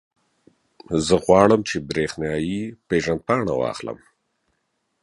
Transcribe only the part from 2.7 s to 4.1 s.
پېژندپاڼه واخلم.